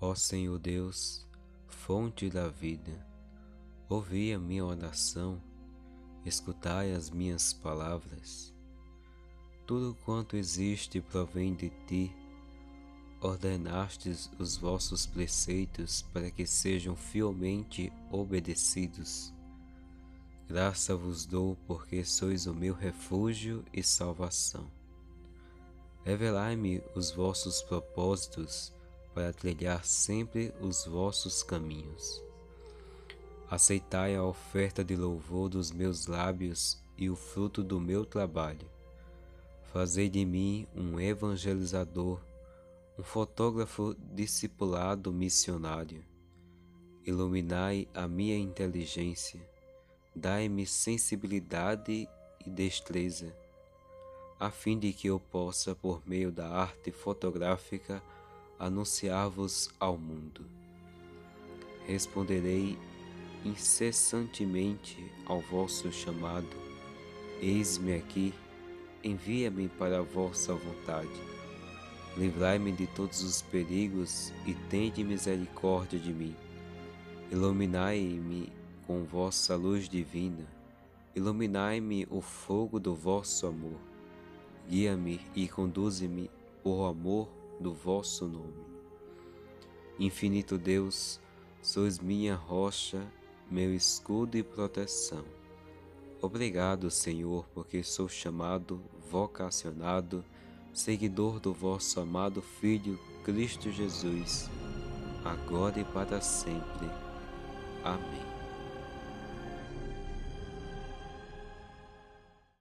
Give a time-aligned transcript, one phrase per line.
[0.00, 1.26] Ó Senhor Deus,
[1.66, 3.04] fonte da vida,
[3.88, 5.42] ouvi a minha oração,
[6.24, 8.54] escutai as minhas palavras.
[9.66, 12.14] Tudo quanto existe provém de ti.
[13.20, 19.34] Ordenastes os vossos preceitos para que sejam fielmente obedecidos.
[20.46, 24.70] Graça vos dou porque sois o meu refúgio e salvação.
[26.04, 28.72] Revelai-me os vossos propósitos
[29.18, 32.22] para trilhar sempre os vossos caminhos.
[33.50, 38.70] Aceitai a oferta de louvor dos meus lábios e o fruto do meu trabalho.
[39.72, 42.20] Fazei de mim um evangelizador,
[42.96, 46.04] um fotógrafo discipulado missionário.
[47.04, 49.40] Iluminai a minha inteligência,
[50.14, 52.08] dai-me sensibilidade
[52.46, 53.36] e destreza,
[54.38, 58.00] a fim de que eu possa, por meio da arte fotográfica,
[58.58, 60.44] anunciar-vos ao mundo.
[61.86, 62.76] Responderei
[63.44, 66.48] incessantemente ao vosso chamado.
[67.40, 68.34] Eis-me aqui,
[69.02, 71.08] envia-me para a vossa vontade.
[72.16, 76.34] Livrai-me de todos os perigos e tende misericórdia de mim.
[77.30, 78.52] Iluminai-me
[78.86, 80.44] com vossa luz divina.
[81.14, 83.78] Iluminai-me o fogo do vosso amor.
[84.68, 86.28] Guia-me e conduze-me
[86.62, 88.66] por amor do vosso nome.
[89.98, 91.20] Infinito Deus,
[91.60, 93.00] sois minha rocha,
[93.50, 95.24] meu escudo e proteção.
[96.20, 100.24] Obrigado, Senhor, porque sou chamado, vocacionado,
[100.72, 104.48] seguidor do vosso amado Filho Cristo Jesus,
[105.24, 106.88] agora e para sempre.
[107.84, 108.37] Amém.